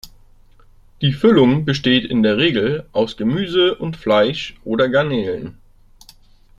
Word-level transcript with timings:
Die 1.03 1.13
Füllung 1.13 1.63
besteht 1.63 2.05
in 2.05 2.23
der 2.23 2.37
Regel 2.37 2.87
aus 2.91 3.17
Gemüse 3.17 3.75
und 3.75 3.95
Fleisch 3.97 4.55
oder 4.63 4.89
Garnelen. 4.89 5.59